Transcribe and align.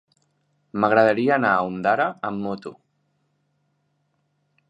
M'agradaria 0.83 1.35
anar 1.35 1.51
a 1.57 1.67
Ondara 1.73 2.07
amb 2.31 2.43
moto. 2.47 2.73